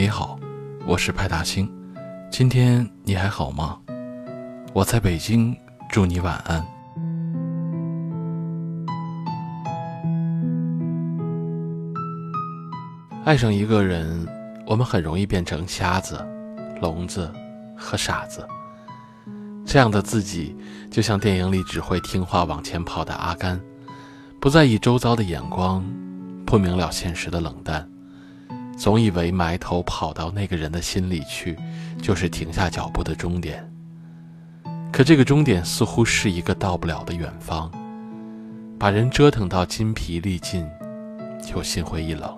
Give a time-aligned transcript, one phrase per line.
[0.00, 0.40] 你好，
[0.86, 1.70] 我是派大星。
[2.30, 3.78] 今天你还好吗？
[4.72, 5.54] 我在北京，
[5.90, 6.66] 祝你晚安。
[13.26, 14.26] 爱上一个人，
[14.66, 16.26] 我们很容易变成瞎子、
[16.80, 17.30] 聋子
[17.76, 18.48] 和傻子。
[19.66, 20.56] 这样的自己，
[20.90, 23.60] 就像电影里只会听话往前跑的阿甘，
[24.40, 25.84] 不在意周遭的眼光，
[26.46, 27.86] 不明了现实的冷淡。
[28.80, 31.54] 总以为埋头跑到那个人的心里去，
[32.00, 33.62] 就是停下脚步的终点。
[34.90, 37.70] 可这个终点似乎是一个到不了的远方，
[38.78, 40.66] 把人折腾到筋疲力尽，
[41.54, 42.34] 又心灰意冷。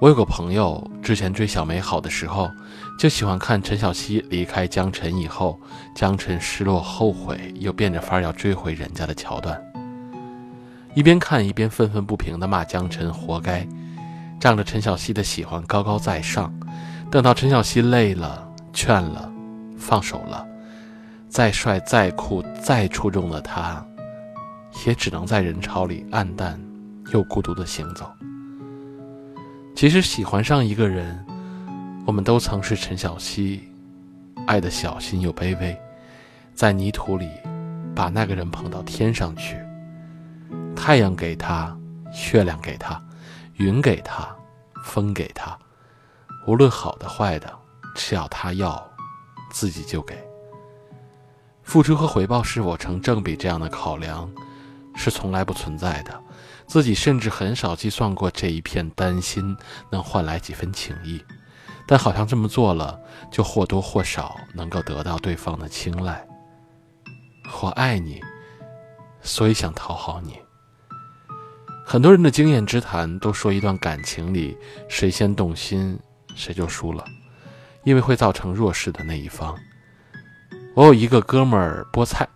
[0.00, 2.50] 我有个朋友，之前追小美好的时候，
[2.98, 5.60] 就喜欢看陈小希离开江辰以后，
[5.94, 9.62] 江辰失落后悔，又变着法儿要追回人家的桥段。
[10.94, 13.68] 一边看一边愤愤不平地骂江辰活该。
[14.40, 16.52] 仗着陈小希的喜欢高高在上，
[17.10, 19.32] 等到陈小希累了、劝了、
[19.78, 20.46] 放手了，
[21.28, 23.84] 再帅、再酷、再出众的他，
[24.86, 26.60] 也只能在人潮里暗淡
[27.12, 28.10] 又孤独地行走。
[29.74, 31.24] 其实喜欢上一个人，
[32.06, 33.62] 我们都曾是陈小希，
[34.46, 35.76] 爱的小心又卑微，
[36.54, 37.28] 在泥土里
[37.94, 39.56] 把那个人捧到天上去，
[40.76, 41.76] 太阳给他，
[42.32, 43.02] 月亮给他。
[43.56, 44.34] 云给他，
[44.84, 45.58] 风给他，
[46.46, 47.52] 无论好的坏的，
[47.94, 48.90] 只要他要，
[49.50, 50.16] 自己就给。
[51.62, 54.30] 付出和回报是否成正比这样的考量，
[54.94, 56.22] 是从来不存在的。
[56.66, 59.56] 自己甚至很少计算过这一片担心
[59.90, 61.22] 能换来几分情谊，
[61.86, 62.98] 但好像这么做了，
[63.30, 66.26] 就或多或少能够得到对方的青睐。
[67.62, 68.20] 我爱你，
[69.20, 70.43] 所以想讨好你。
[71.86, 74.56] 很多人的经验之谈都说，一段感情里
[74.88, 75.96] 谁先动心，
[76.34, 77.04] 谁就输了，
[77.84, 79.54] 因为会造成弱势的那一方。
[80.74, 82.26] 我有一个哥们儿菠菜，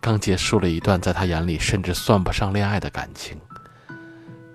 [0.00, 3.38] 刚结束了一段在他眼里甚至算不上恋爱的感情，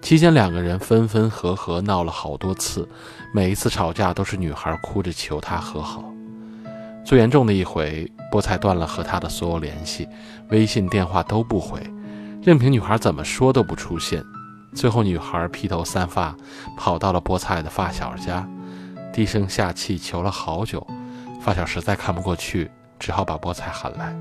[0.02, 2.88] 期间两个人分分合合闹了好多次，
[3.34, 6.04] 每一次吵架都是女孩哭着求他和好。
[7.04, 10.08] 最严重的一回，菠菜断了和他的所有联系，
[10.50, 11.82] 微信、电话都不回，
[12.44, 14.22] 任凭女孩怎么说都不出现。
[14.74, 16.36] 最后，女孩披头散发
[16.78, 18.48] 跑到了菠菜的发小家，
[19.12, 20.86] 低声下气求了好久。
[21.42, 24.16] 发小实在看不过去，只好把菠菜喊来。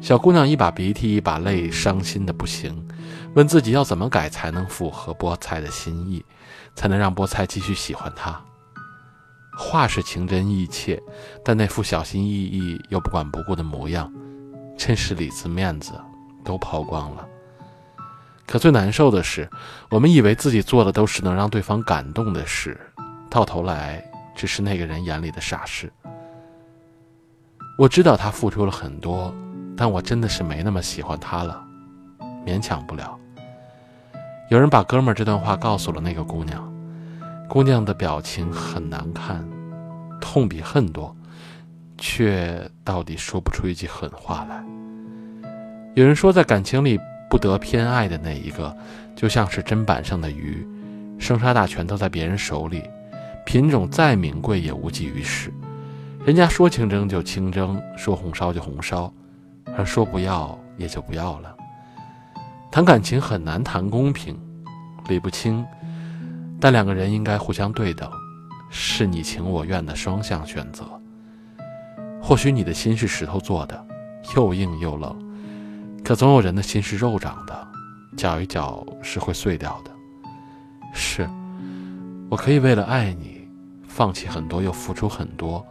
[0.00, 2.86] 小姑娘一把鼻涕一把泪，伤心的不行，
[3.34, 6.24] 问自己要怎么改才能符合菠菜的心意，
[6.74, 8.40] 才能让菠菜继续喜欢她。
[9.58, 11.00] 话是情真意切，
[11.44, 14.10] 但那副小心翼翼又不管不顾的模样，
[14.78, 15.92] 真是里子面子
[16.42, 17.28] 都抛光了。
[18.52, 19.48] 可最难受的是，
[19.88, 22.78] 我们以为自己做的都是能让对方感动的事，
[23.30, 24.04] 到头来
[24.34, 25.90] 只是那个人眼里的傻事。
[27.78, 29.34] 我知道他付出了很多，
[29.74, 31.64] 但我真的是没那么喜欢他了，
[32.44, 33.18] 勉强不了。
[34.50, 36.70] 有人把哥们儿这段话告诉了那个姑娘，
[37.48, 39.42] 姑娘的表情很难看，
[40.20, 41.16] 痛比恨多，
[41.96, 44.62] 却到底说不出一句狠话来。
[45.94, 47.00] 有人说，在感情里。
[47.32, 48.76] 不得偏爱的那一个，
[49.16, 50.68] 就像是砧板上的鱼，
[51.18, 52.82] 生杀大权都在别人手里，
[53.46, 55.50] 品种再名贵也无济于事。
[56.26, 59.10] 人家说清蒸就清蒸，说红烧就红烧，
[59.74, 61.56] 而说不要也就不要了。
[62.70, 64.38] 谈感情很难谈公平，
[65.08, 65.64] 理不清，
[66.60, 68.10] 但两个人应该互相对等，
[68.68, 70.84] 是你情我愿的双向选择。
[72.20, 73.86] 或许你的心是石头做的，
[74.36, 75.31] 又硬又冷。
[76.04, 77.68] 可总有人的心是肉长的，
[78.16, 79.90] 搅一搅是会碎掉的。
[80.92, 81.28] 是，
[82.28, 83.48] 我可以为了爱你，
[83.86, 85.64] 放弃很多又付出很多，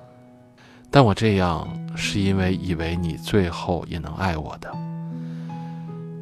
[0.89, 4.71] 但我这样是因为以为你最后也能爱我的。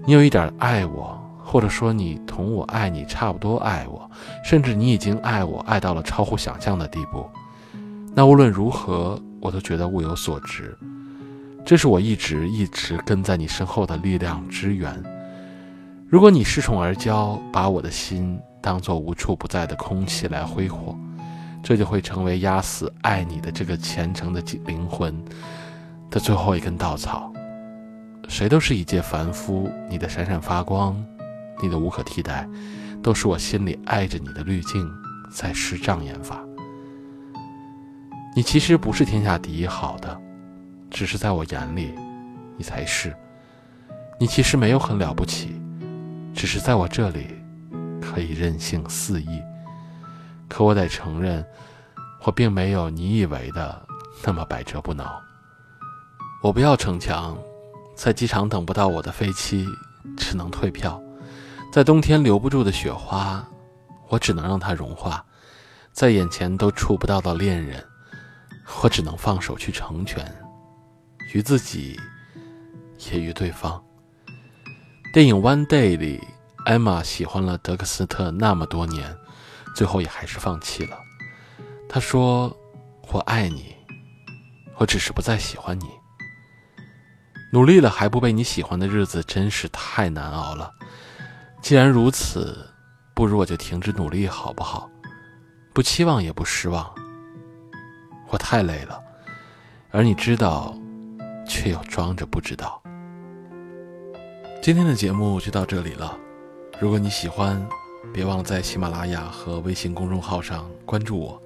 [0.05, 4.09] 你有一点爱我，或者说你同我爱你差不多爱我，
[4.43, 7.29] 甚至你已经爱我爱到了超乎想象的地步，
[8.15, 10.75] 那无论如何，我都觉得物有所值。
[11.69, 14.91] 这是我一直一直跟在你身后的力量之源。
[16.07, 20.97] 如果你恃宠而骄，把我的心当做无处不在的空气来挥霍，
[21.61, 25.15] 这就会成为压死爱你的这个虔诚的灵魂
[26.09, 27.31] 的最后一根稻草。
[28.27, 30.99] 谁都是一介凡夫，你的闪闪发光，
[31.61, 32.49] 你的无可替代，
[33.03, 34.89] 都是我心里爱着你的滤镜
[35.31, 36.43] 在施障眼法。
[38.35, 40.19] 你其实不是天下第一好的。
[40.89, 41.93] 只是在我眼里，
[42.57, 43.15] 你才是。
[44.19, 45.61] 你其实没有很了不起，
[46.33, 47.27] 只是在我这里，
[48.01, 49.41] 可以任性肆意。
[50.47, 51.45] 可我得承认，
[52.23, 53.81] 我并没有你以为的
[54.23, 55.21] 那么百折不挠。
[56.41, 57.37] 我不要逞强，
[57.95, 59.67] 在机场等不到我的飞机，
[60.17, 60.99] 只能退票；
[61.71, 63.45] 在冬天留不住的雪花，
[64.07, 65.21] 我只能让它融化；
[65.93, 67.83] 在眼前都触不到的恋人，
[68.81, 70.25] 我只能放手去成全，
[71.31, 71.99] 于自己，
[73.11, 73.83] 也于对方。
[75.13, 76.19] 电影《One Day》里，
[76.65, 79.15] 艾玛喜欢了德克斯特那么多年，
[79.75, 80.97] 最后也还是放弃了。
[81.87, 82.55] 他说
[83.11, 83.75] ：“我爱你，
[84.77, 85.85] 我只是不再喜欢你。
[87.51, 90.71] 努力了还不被你喜欢的日子真是太难熬了。
[91.61, 92.69] 既然如此，
[93.13, 94.89] 不如我就停止努力好不好？
[95.73, 96.91] 不期望也不失望。
[98.29, 99.01] 我太累了，
[99.89, 100.77] 而你知道，
[101.49, 102.81] 却又装着不知道。”
[104.63, 106.17] 今天的节目就到这里了。
[106.79, 107.61] 如果你喜欢，
[108.13, 111.41] 别忘了在喜马拉雅和微信公众号上关注我。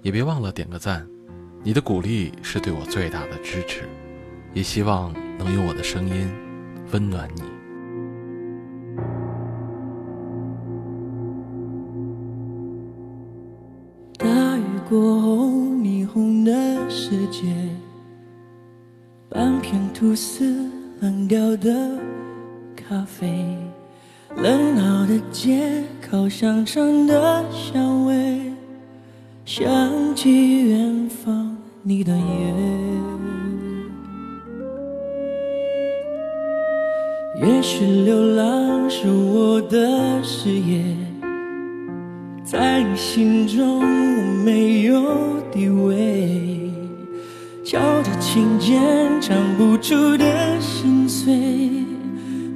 [0.00, 1.04] 也别忘了点个赞，
[1.64, 3.82] 你的鼓励是对我最大的支持，
[4.54, 6.30] 也希望能用我的声音
[6.92, 7.42] 温暖你。
[14.16, 14.26] 大
[14.56, 16.52] 雨过后，霓虹的
[16.88, 17.52] 世界，
[19.70, 20.66] 片吐司，
[20.98, 21.90] 冷掉的
[22.74, 23.28] 咖啡，
[24.34, 28.40] 冷傲的街，烤香肠的香味。
[29.44, 29.68] 想
[30.16, 32.54] 起远方你的夜，
[37.46, 40.82] 也许流浪是我的事业，
[42.42, 45.02] 在你心中我没有
[45.52, 46.70] 地位，
[48.28, 48.78] 敲着琴键
[49.22, 51.32] 唱不出的心碎，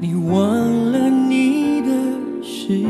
[0.01, 0.39] 你忘
[0.93, 1.89] 了你的
[2.43, 2.87] 誓约，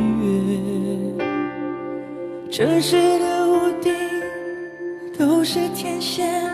[2.51, 3.93] 城市的屋顶。
[5.17, 6.51] 都是天线，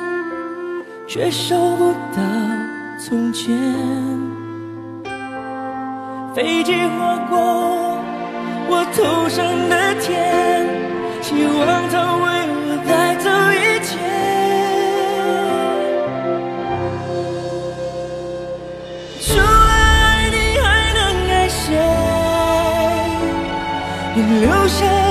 [1.07, 2.21] 却收不到
[3.01, 3.57] 从前。
[6.35, 7.39] 飞机划过
[8.69, 10.67] 我头上的天，
[11.23, 12.17] 希望它
[24.23, 25.08] 留下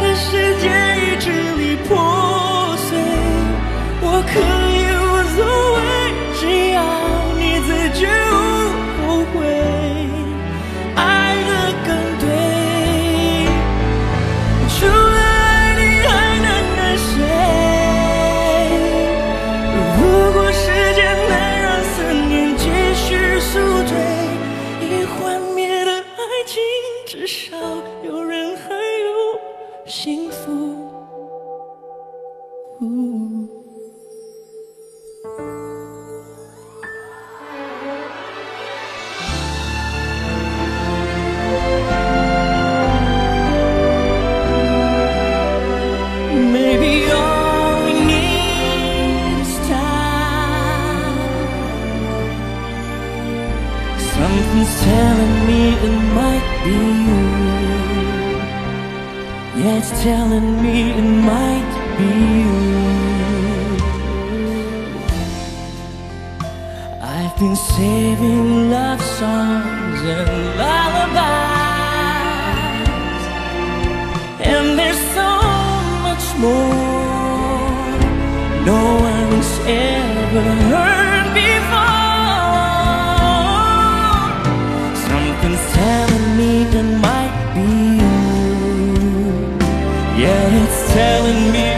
[56.68, 57.24] be you.
[59.60, 62.56] Yeah, it's telling me it might be you.
[67.16, 70.30] I've been saving love songs and
[70.62, 71.24] lullabies,
[74.52, 75.32] and there's so
[76.08, 76.88] much more
[78.72, 81.08] no one's ever heard.
[90.98, 91.77] Telling me